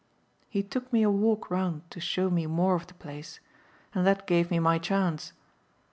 He 0.49 0.63
took 0.63 0.91
me 0.91 1.03
a 1.03 1.11
walk 1.11 1.51
round 1.51 1.83
to 1.91 1.99
show 1.99 2.31
me 2.31 2.47
more 2.47 2.73
of 2.73 2.87
the 2.87 2.95
place, 2.95 3.39
and 3.93 4.01
that 4.07 4.25
gave 4.25 4.49
me 4.49 4.57
my 4.57 4.79
chance. 4.79 5.31